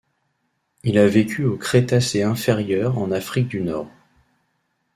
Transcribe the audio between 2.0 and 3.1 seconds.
inférieur